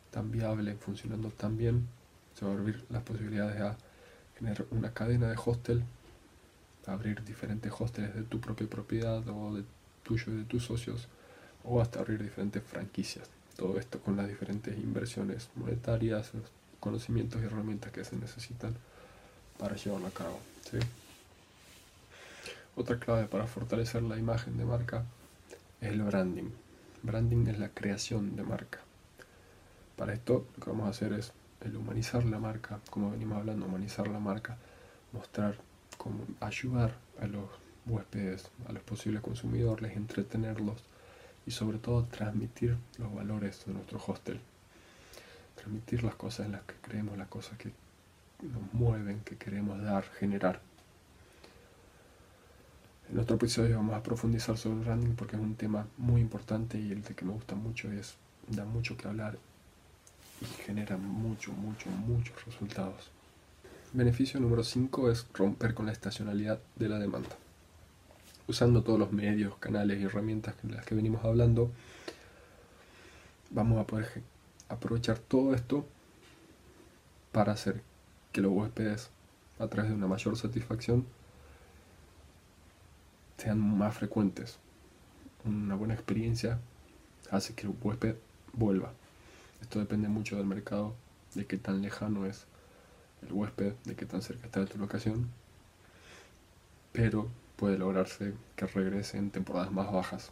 [0.09, 1.85] tan viable, funcionando tan bien,
[2.33, 3.75] se va a abrir las posibilidades a
[4.37, 5.83] generar una cadena de hostel,
[6.87, 9.63] abrir diferentes hosteles de tu propia propiedad o de
[10.03, 11.07] tuyo y de tus socios,
[11.63, 13.29] o hasta abrir diferentes franquicias.
[13.55, 16.43] Todo esto con las diferentes inversiones monetarias, los
[16.79, 18.75] conocimientos y herramientas que se necesitan
[19.57, 20.39] para llevarlo a cabo.
[22.75, 25.05] Otra clave para fortalecer la imagen de marca
[25.79, 26.49] es el branding.
[27.03, 28.79] Branding es la creación de marca.
[29.95, 33.67] Para esto lo que vamos a hacer es el humanizar la marca, como venimos hablando,
[33.67, 34.57] humanizar la marca,
[35.11, 35.55] mostrar
[36.03, 37.45] cómo ayudar a los
[37.85, 40.83] huéspedes, a los posibles consumidores, entretenerlos
[41.45, 44.41] y sobre todo transmitir los valores de nuestro hostel.
[45.55, 47.71] Transmitir las cosas en las que creemos, las cosas que
[48.41, 50.59] nos mueven, que queremos dar, generar.
[53.09, 56.77] En otro episodio vamos a profundizar sobre el branding porque es un tema muy importante
[56.79, 58.15] y el de que me gusta mucho es
[58.49, 59.37] da mucho que hablar
[60.41, 63.09] y genera mucho, mucho, muchos resultados.
[63.93, 67.29] Beneficio número 5 es romper con la estacionalidad de la demanda
[68.47, 71.71] usando todos los medios, canales y herramientas de las que venimos hablando,
[73.51, 74.21] vamos a poder
[74.69, 75.85] aprovechar todo esto
[77.31, 77.81] para hacer
[78.31, 79.09] que los huéspedes,
[79.59, 81.05] a través de una mayor satisfacción,
[83.37, 84.57] sean más frecuentes.
[85.45, 86.59] Una buena experiencia
[87.31, 88.15] hace que el huésped
[88.53, 88.93] vuelva.
[89.61, 90.95] Esto depende mucho del mercado,
[91.35, 92.45] de qué tan lejano es
[93.27, 95.29] el huésped, de qué tan cerca está de tu locación.
[96.91, 100.31] Pero puede lograrse que regrese en temporadas más bajas.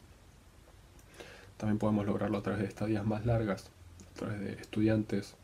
[1.58, 3.70] También podemos lograrlo a través de estadías más largas,
[4.16, 5.36] a través de estudiantes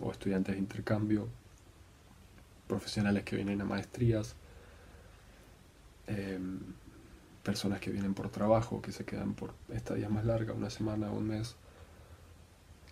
[0.00, 1.28] o estudiantes de intercambio,
[2.66, 4.34] profesionales que vienen a maestrías,
[6.06, 6.60] em,
[7.42, 11.28] personas que vienen por trabajo, que se quedan por estadías más largas, una semana un
[11.28, 11.56] mes,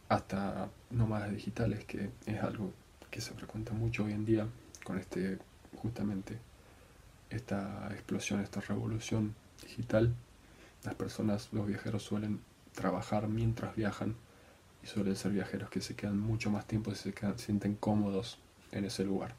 [0.09, 2.73] hasta nómadas digitales, que es algo
[3.13, 4.49] que se frecuenta mucho hoy en día
[4.83, 5.39] con este
[5.77, 6.39] justamente
[7.31, 10.13] esta explosión, esta revolución digital.
[10.83, 12.41] Las personas, los viajeros suelen
[12.75, 14.17] trabajar mientras viajan
[14.83, 18.39] y suelen ser viajeros que se quedan mucho más tiempo y se sienten cómodos
[18.73, 19.35] en ese lugar.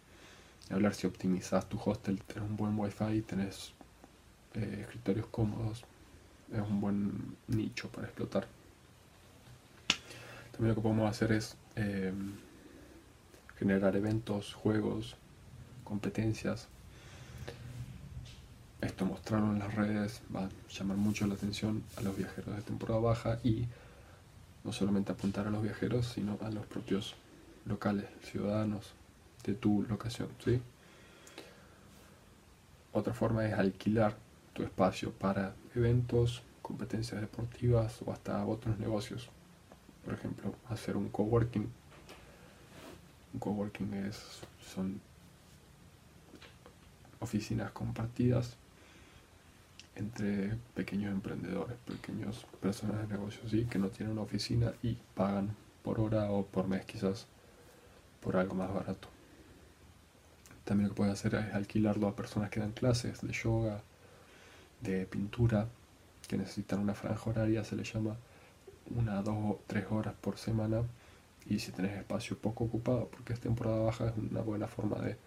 [0.69, 3.73] Hablar si optimizas tu hostel, tenés un buen wifi, tenés
[4.53, 5.83] eh, escritorios cómodos,
[6.51, 8.47] es un buen nicho para explotar.
[10.51, 12.13] También lo que podemos hacer es eh,
[13.63, 15.15] generar eventos, juegos,
[15.85, 16.67] competencias.
[18.81, 22.61] Esto mostrarlo en las redes va a llamar mucho la atención a los viajeros de
[22.61, 23.65] temporada baja y
[24.65, 27.15] no solamente apuntar a los viajeros, sino a los propios
[27.65, 28.91] locales, ciudadanos
[29.45, 30.27] de tu locación.
[30.43, 30.59] ¿sí?
[32.91, 34.17] Otra forma es alquilar
[34.51, 39.29] tu espacio para eventos, competencias deportivas o hasta otros negocios.
[40.03, 41.71] Por ejemplo, hacer un coworking.
[43.39, 44.41] Coworking es,
[44.73, 45.01] son
[47.19, 48.55] oficinas compartidas
[49.95, 53.65] entre pequeños emprendedores, pequeños personas de negocios, ¿sí?
[53.65, 57.27] que no tienen una oficina y pagan por hora o por mes quizás
[58.21, 59.07] por algo más barato.
[60.63, 63.81] También lo que puedes hacer es alquilarlo a personas que dan clases de yoga,
[64.81, 65.67] de pintura,
[66.27, 68.15] que necesitan una franja horaria, se le llama
[68.95, 70.83] una, dos o tres horas por semana.
[71.45, 75.17] Y si tenés espacio poco ocupado, porque es temporada baja, es una buena forma de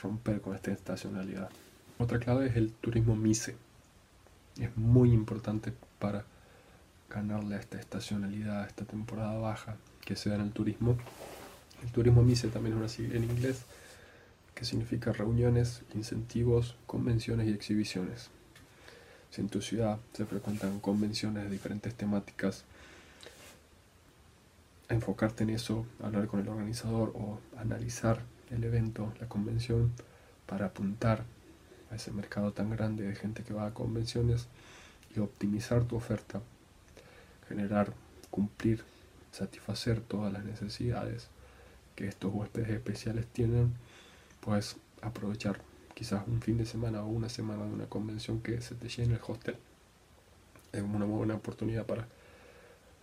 [0.00, 1.48] romper con esta estacionalidad.
[1.98, 3.56] Otra clave es el turismo MICE.
[4.60, 6.24] Es muy importante para
[7.08, 10.96] ganarle a esta estacionalidad, a esta temporada baja que se da en el turismo.
[11.82, 13.64] El turismo MICE también es una sigla en inglés
[14.54, 18.30] que significa reuniones, incentivos, convenciones y exhibiciones.
[19.30, 22.64] Si en tu ciudad se frecuentan convenciones de diferentes temáticas,
[24.92, 29.92] enfocarte en eso, hablar con el organizador o analizar el evento, la convención,
[30.46, 31.24] para apuntar
[31.90, 34.48] a ese mercado tan grande de gente que va a convenciones
[35.14, 36.40] y optimizar tu oferta,
[37.48, 37.92] generar,
[38.30, 38.82] cumplir,
[39.30, 41.28] satisfacer todas las necesidades
[41.96, 43.74] que estos huéspedes especiales tienen,
[44.40, 45.60] pues aprovechar
[45.94, 49.14] quizás un fin de semana o una semana de una convención que se te llene
[49.14, 49.56] el hostel.
[50.72, 52.08] Es una buena oportunidad para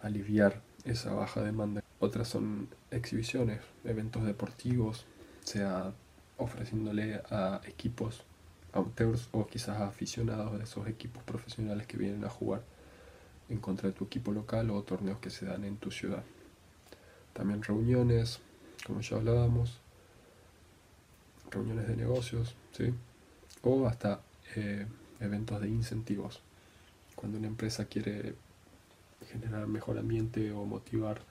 [0.02, 1.79] aliviar esa baja demanda.
[2.00, 5.06] Otras son exhibiciones, eventos deportivos,
[5.44, 5.94] sea
[6.38, 8.24] ofreciéndole a equipos
[8.72, 12.64] amateurs o quizás aficionados de esos equipos profesionales que vienen a jugar
[13.50, 16.24] en contra de tu equipo local o torneos que se dan en tu ciudad.
[17.34, 18.40] También reuniones,
[18.86, 19.80] como ya hablábamos,
[21.52, 22.94] reuniones de negocios, ¿sí?
[23.64, 24.22] o hasta
[24.56, 24.86] eh,
[25.20, 26.42] eventos de incentivos.
[27.16, 28.36] Cuando una empresa quiere
[29.32, 31.22] generar mejor ambiente o motivar,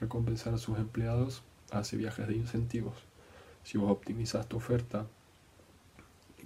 [0.00, 2.94] recompensar a sus empleados, hace viajes de incentivos.
[3.64, 5.06] Si vos optimizas tu oferta,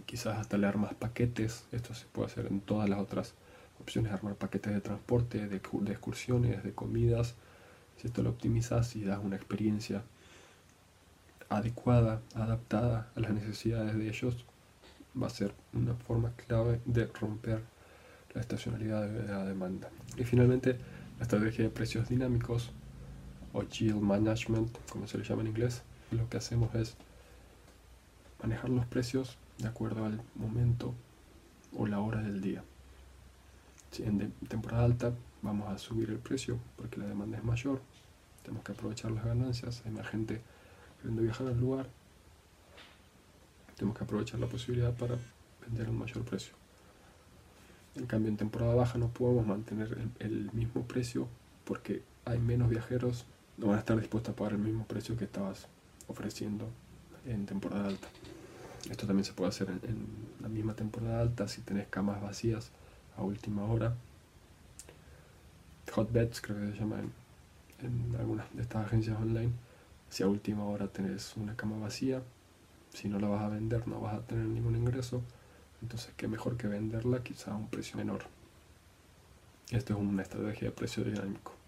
[0.06, 3.34] quizás hasta le armas paquetes, esto se puede hacer en todas las otras
[3.80, 7.34] opciones, armar paquetes de transporte, de, excursiones, de comidas,
[7.96, 10.02] si esto lo optimizas y das una experiencia
[11.48, 14.44] adecuada, adaptada a las necesidades de ellos,
[15.20, 17.62] va a ser una forma clave de romper
[18.34, 19.90] la estacionalidad de la demanda.
[20.16, 20.78] Y finalmente,
[21.18, 22.70] la estrategia de precios dinámicos
[23.52, 26.96] o yield management, como se le llama en inglés, lo que hacemos es
[28.42, 30.94] manejar los precios de acuerdo al momento
[31.76, 32.62] o la hora del día.
[33.90, 37.80] Si en temporada alta vamos a subir el precio porque la demanda es mayor,
[38.42, 40.40] tenemos que aprovechar las ganancias, hay más gente
[40.98, 41.88] queriendo viajar al lugar,
[43.76, 45.16] tenemos que aprovechar la posibilidad para
[45.62, 46.54] vender a un mayor precio.
[47.96, 51.28] En cambio, en temporada baja no podemos mantener el, mismo precio
[51.64, 53.26] porque hay menos viajeros,
[53.60, 55.66] no van a estar dispuestos a pagar el mismo precio que estabas
[56.08, 56.66] ofreciendo
[57.26, 58.08] en temporada alta.
[58.90, 60.06] Esto también se puede hacer en,
[60.40, 62.70] la misma temporada alta si tenés camas vacías
[63.18, 63.94] a última hora.
[65.92, 67.00] Hotbeds creo que se llama
[67.82, 69.52] en, algunas de estas agencias online.
[70.08, 72.22] Si a última hora tenés una cama vacía,
[72.94, 75.20] si no la vas a vender no vas a tener ningún ingreso.
[75.82, 78.22] Entonces qué mejor que venderla quizá a un precio menor.
[79.70, 81.59] Esto es una estrategia de precio dinámico.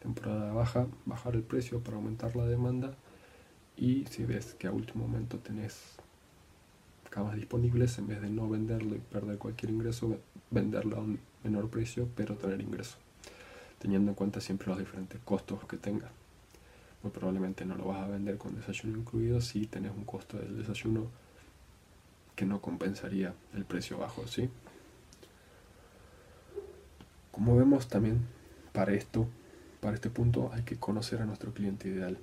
[0.00, 2.94] Temporada baja, bajar el precio para aumentar la demanda
[3.76, 5.96] y si ves que a último momento tenés
[7.10, 10.18] camas disponibles, en vez de no venderlo y perder cualquier ingreso,
[10.50, 12.96] venderlo a un menor precio, pero tener ingreso,
[13.78, 16.10] teniendo en cuenta siempre los diferentes costos que tenga.
[17.02, 20.58] Muy probablemente no lo vas a vender con desayuno incluido si tenés un costo del
[20.58, 21.06] desayuno
[22.34, 24.48] que no compensaría el precio bajo, ¿sí?
[27.32, 28.26] Como vemos también
[28.72, 29.26] para esto,
[29.80, 32.18] para este punto hay que conocer a nuestro cliente ideal.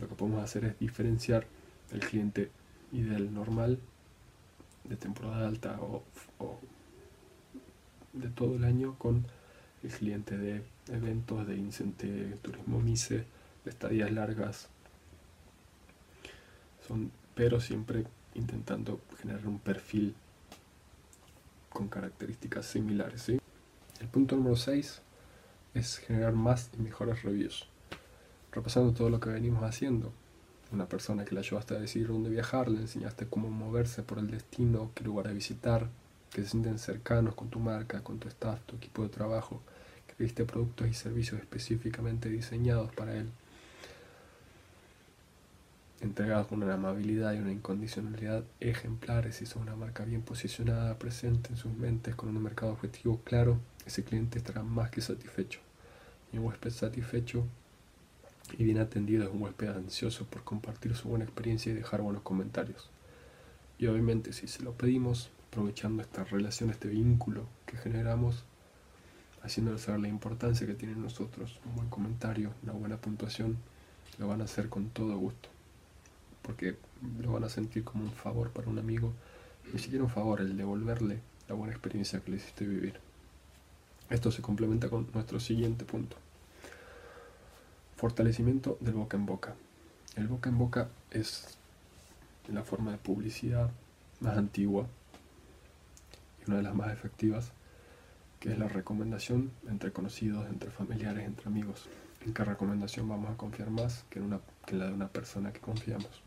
[0.00, 1.46] Lo que podemos hacer es diferenciar
[1.92, 2.50] el cliente
[2.92, 3.78] ideal normal
[4.84, 6.02] de temporada alta o,
[8.12, 9.26] de todo el año con
[9.82, 13.24] el cliente de eventos, de, de turismo MICE,
[13.64, 14.68] de estadías largas.
[16.86, 20.14] Son, pero siempre intentando generar un perfil
[21.70, 23.28] con características similares.
[23.28, 25.02] El punto número 6
[25.74, 27.66] es generar más y mejores reviews.
[28.52, 30.12] Repasando todo lo que venimos haciendo,
[30.72, 34.30] una persona que le ayudaste a decidir dónde viajar, le enseñaste cómo moverse por el
[34.30, 35.88] destino, qué lugar a visitar,
[36.30, 39.60] que se sienten cercanos con tu marca, con tu staff, tu equipo de trabajo,
[40.06, 43.28] que le diste productos y servicios específicamente diseñados para él,
[46.00, 51.50] entregados con una amabilidad y una incondicionalidad ejemplares y son una marca bien posicionada, presente
[51.50, 55.60] en sus mentes, con un mercado objetivo claro, ese cliente estará más que satisfecho.
[56.32, 57.44] Y un huésped satisfecho
[58.58, 62.22] y bien atendido es un huésped ansioso por compartir su buena experiencia y dejar buenos
[62.22, 62.90] comentarios.
[63.78, 68.44] Y obviamente si se lo pedimos, aprovechando esta relación, este vínculo que generamos,
[69.42, 73.56] haciéndole saber la importancia que tiene nosotros, un buen comentario, una buena puntuación,
[74.18, 75.48] lo van a hacer con todo gusto.
[76.42, 76.76] Porque
[77.20, 79.12] lo van a sentir como un favor para un amigo,
[79.72, 83.00] ni siquiera un favor, el devolverle la buena experiencia que le hiciste vivir.
[84.10, 86.16] Esto se complementa con nuestro siguiente punto.
[87.96, 89.54] Fortalecimiento del boca en boca.
[90.16, 91.56] El boca en boca es
[92.48, 93.70] la forma de publicidad
[94.20, 94.86] más antigua
[96.40, 97.52] y una de las más efectivas,
[98.40, 101.88] que es la recomendación entre conocidos, entre familiares, entre amigos.
[102.26, 105.52] ¿En qué recomendación vamos a confiar más que en, una, que la de una persona
[105.52, 106.22] que confiamos?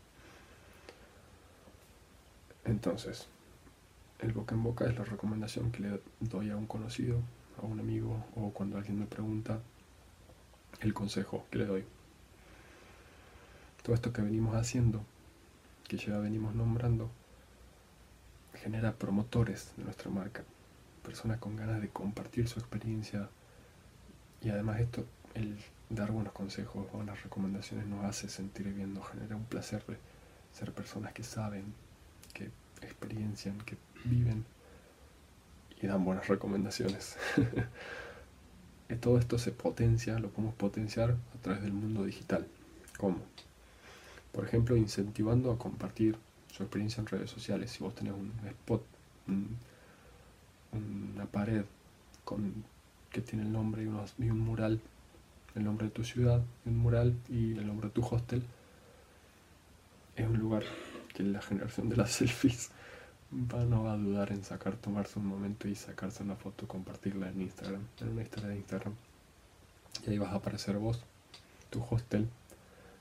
[2.64, 3.28] Entonces,
[4.18, 7.20] el boca en boca es la recomendación que le doy a un conocido,
[7.58, 9.60] a un amigo o cuando alguien me pregunta
[10.80, 11.84] el consejo que le doy.
[13.82, 15.02] Todo esto que venimos haciendo,
[15.88, 17.10] que ya venimos nombrando,
[18.54, 20.44] genera promotores de nuestra marca,
[21.02, 23.28] personas con ganas de compartir su experiencia
[24.42, 25.04] y además esto,
[25.34, 25.56] el
[25.90, 29.96] dar buenos consejos, buenas recomendaciones nos hace sentir bien, nos genera un placer de
[30.52, 31.72] ser personas que saben,
[32.34, 32.50] que
[32.82, 34.44] experiencian, que viven
[35.80, 37.16] y dan buenas recomendaciones.
[39.00, 42.46] Todo esto se potencia, lo podemos potenciar a través del mundo digital.
[42.96, 43.18] ¿Cómo?
[44.32, 46.16] Por ejemplo, incentivando a compartir
[46.52, 47.70] su experiencia en redes sociales.
[47.70, 48.82] Si vos tenés un spot,
[50.72, 51.64] una pared
[52.24, 52.64] con,
[53.10, 54.80] que tiene el nombre y, y un mural,
[55.54, 58.42] el nombre de tu ciudad, un mural y el nombre de tu hostel,
[60.16, 60.64] es un lugar
[61.14, 62.70] que la generación de las selfies
[63.30, 67.42] no va a dudar en sacar, tomarse un momento y sacarse una foto, compartirla en
[67.42, 68.94] Instagram, en una historia de Instagram.
[70.06, 71.04] Y ahí vas a aparecer vos,
[71.70, 72.28] tu hostel.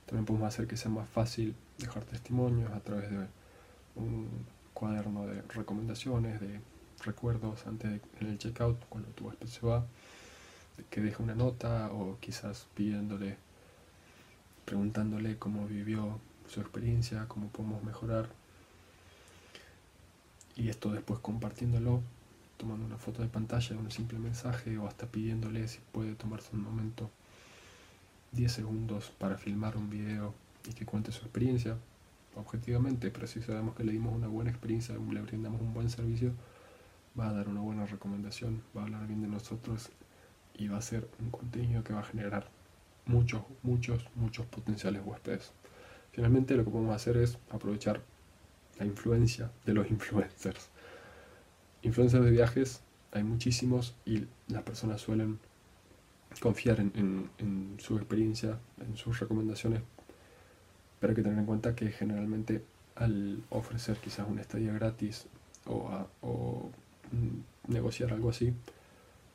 [0.05, 3.27] También podemos hacer que sea más fácil dejar testimonios a través de
[3.95, 4.27] un
[4.73, 6.59] cuaderno de recomendaciones, de
[7.03, 9.85] recuerdos antes de, en el checkout, cuando tu huésped se va,
[10.89, 13.37] que deje una nota o quizás pidiéndole,
[14.65, 18.29] preguntándole cómo vivió su experiencia, cómo podemos mejorar
[20.57, 22.01] y esto después compartiéndolo,
[22.57, 26.63] tomando una foto de pantalla un simple mensaje o hasta pidiéndole si puede tomarse un
[26.63, 27.09] momento,
[28.31, 30.33] 10 segundos para filmar un video
[30.67, 31.77] y que cuente su experiencia
[32.35, 36.33] objetivamente, pero si sabemos que le dimos una buena experiencia, le brindamos un buen servicio,
[37.19, 39.89] va a dar una buena recomendación, va a hablar bien de nosotros
[40.55, 42.49] y va a ser un contenido que va a generar
[43.05, 45.51] muchos, muchos, muchos potenciales huéspedes.
[46.11, 48.01] Finalmente lo que podemos hacer es aprovechar
[48.79, 50.69] la influencia de los influencers.
[51.83, 55.39] Influencers de viajes hay muchísimos y las personas suelen
[56.39, 57.29] confiar en,
[57.79, 59.81] su experiencia, en sus recomendaciones,
[60.99, 62.63] pero hay que tener en cuenta que generalmente
[62.95, 65.27] al ofrecer quizás una estadía gratis
[65.65, 66.69] o,
[67.67, 68.53] negociar algo así,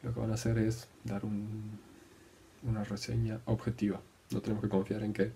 [0.03, 4.01] lo que van a hacer es dar una reseña objetiva.
[4.31, 5.33] No tenemos que confiar en que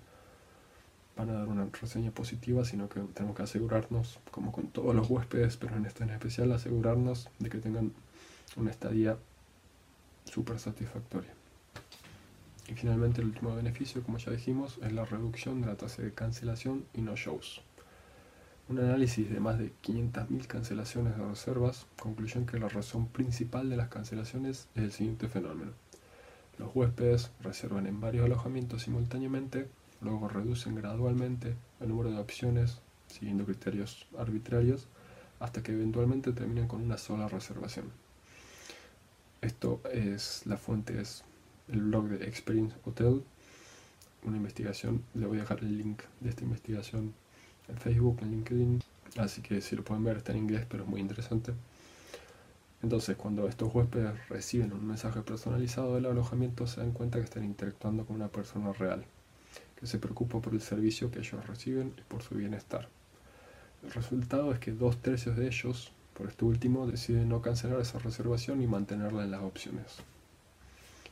[1.16, 5.08] van a dar una reseña positiva, sino que tenemos que asegurarnos, como con todos los
[5.08, 7.92] huéspedes, pero en este en especial, asegurarnos de que tengan
[8.56, 9.16] una estadía
[10.24, 11.32] súper satisfactoria.
[12.68, 16.12] Y finalmente el último beneficio, como ya dijimos, es la reducción de la tasa de
[16.12, 17.62] cancelación y no shows.
[18.68, 23.76] Un análisis de más de 500.000 cancelaciones de reservas concluyó que la razón principal de
[23.76, 25.70] las cancelaciones es el siguiente fenómeno.
[26.58, 29.68] Los huéspedes reservan en varios alojamientos simultáneamente,
[30.00, 34.88] luego reducen gradualmente el número de opciones siguiendo criterios arbitrarios
[35.40, 37.90] hasta que eventualmente terminan con una sola reservación.
[39.40, 41.24] Esto es la fuente es
[41.68, 43.22] el blog de Experience Hotel,
[44.24, 47.14] una investigación, le voy a dejar el link de esta investigación
[47.68, 48.82] en Facebook, en LinkedIn,
[49.18, 51.52] así que si lo pueden ver está en inglés, pero es muy interesante.
[52.82, 57.44] Entonces, cuando estos huéspedes reciben un mensaje personalizado del alojamiento, se dan cuenta que están
[57.44, 59.04] interactuando con una persona real,
[59.76, 62.88] que se preocupa por el servicio que ellos reciben y por su bienestar.
[63.84, 67.98] El resultado es que dos tercios de ellos, por este último, deciden no cancelar esa
[67.98, 69.98] reservación y mantenerla en las opciones.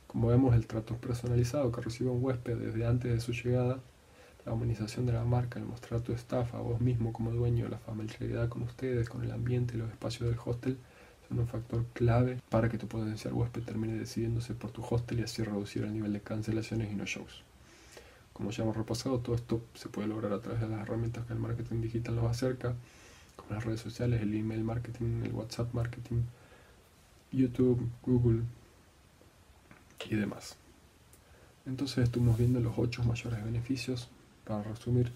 [0.07, 3.79] Como vemos, el trato personalizado que recibe un huésped desde antes de su llegada,
[4.45, 7.79] la humanización de la marca, el mostrar tu staff a vos mismo como dueño, la
[7.79, 10.77] familiaridad con ustedes, con el ambiente y los espacios del hostel,
[11.27, 15.23] son un factor clave para que tu potencial huésped termine decidiéndose por tu hostel y
[15.23, 17.43] así reducir el nivel de cancelaciones y no shows.
[18.35, 21.31] Como ya hemos repasado, todo esto se puede lograr a través de las herramientas que
[21.31, 22.75] el marketing digital nos acerca,
[23.37, 26.23] como las redes sociales, el email marketing, el WhatsApp marketing,
[27.31, 28.41] YouTube, Google
[30.09, 30.57] y demás.
[31.65, 34.09] Entonces estuvimos viendo los ocho mayores beneficios,
[34.43, 35.13] para resumir,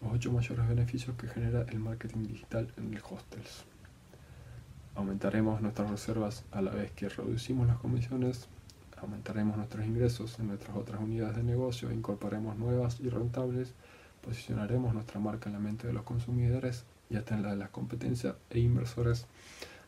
[0.00, 3.64] los ocho mayores beneficios que genera el marketing digital en el hostels.
[4.94, 8.48] Aumentaremos nuestras reservas a la vez que reducimos las comisiones,
[9.00, 13.74] aumentaremos nuestros ingresos en nuestras otras unidades de negocio, incorporaremos nuevas y rentables,
[14.22, 17.68] posicionaremos nuestra marca en la mente de los consumidores y hasta en la de la
[17.68, 19.26] competencia e inversores,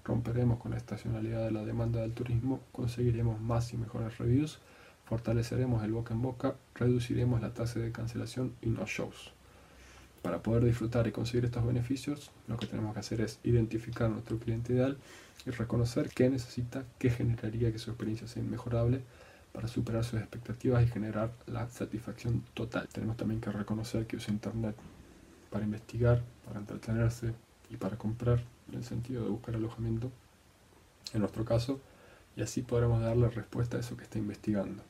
[0.05, 4.61] romperemos con la estacionalidad de la demanda del turismo, conseguiremos más y mejores reviews,
[5.05, 9.38] fortaleceremos el boca en boca, reduciremos la tasa de cancelación y no shows.
[10.29, 14.39] Para poder disfrutar y conseguir estos beneficios, lo que tenemos que hacer es identificar nuestro
[14.39, 14.99] cliente ideal
[15.47, 19.01] y reconocer qué necesita, qué generaría que su experiencia sea inmejorable
[19.55, 22.89] para superar sus expectativas y generar la satisfacción total.
[22.93, 24.77] Tenemos también que reconocer que usa Internet
[25.49, 27.33] para investigar, para entretenerse
[27.71, 30.13] y para comprar, en el sentido de buscar alojamiento,
[31.15, 31.81] en nuestro caso,
[32.37, 34.83] y así podremos darle respuesta a eso que está investigando.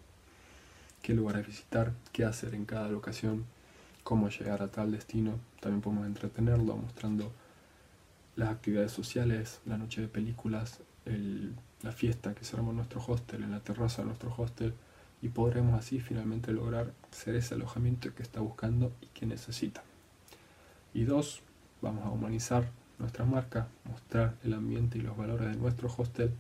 [1.01, 3.47] Qué lugares visitar, qué hacer en cada locación,
[4.09, 5.39] cómo llegar a tal destino.
[5.61, 7.31] También podemos entretenerlo mostrando
[8.37, 10.81] las actividades sociales, la noche de películas,
[11.83, 14.73] la fiesta que se arma en nuestro hostel, en la terraza de nuestro hostel,
[15.21, 19.83] y podremos así finalmente lograr ser ese alojamiento que está buscando y que necesita.
[20.95, 21.43] Y dos,
[21.83, 26.33] vamos a humanizar nuestra marca, mostrar el ambiente y los valores de nuestro hostel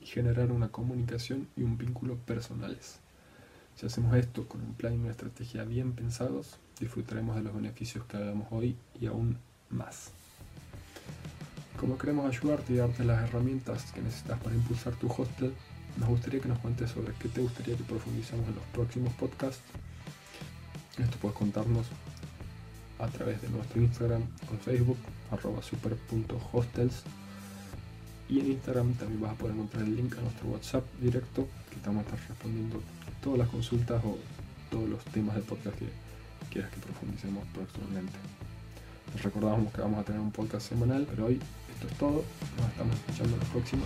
[0.00, 2.98] y generar una comunicación y un vínculo personales.
[3.76, 8.04] Si hacemos esto con un plan y una estrategia bien pensados, disfrutaremos de los beneficios
[8.06, 9.38] que hagamos hoy y aún
[9.70, 10.10] más.
[11.78, 15.52] Como queremos ayudarte y darte las herramientas que necesitas para impulsar tu hostel,
[15.98, 19.62] nos gustaría que nos cuentes sobre qué te gustaría que profundicemos en los próximos podcasts.
[20.98, 21.86] Esto puedes contarnos
[22.98, 24.22] a través de nuestro Instagram
[24.52, 24.98] o Facebook,
[25.30, 27.02] arroba super.hostels.
[28.28, 31.76] Y en Instagram también vas a poder encontrar el link a nuestro WhatsApp directo, que
[31.76, 32.80] estamos a estar respondiendo
[33.22, 34.16] todas las consultas o
[34.70, 35.88] todos los temas de podcast que
[36.54, 38.12] quieras que profundicemos próximamente.
[39.12, 41.40] Les recordamos que vamos a tener un podcast semanal, pero hoy
[41.74, 42.24] esto es todo.
[42.58, 43.84] Nos estamos escuchando la próxima.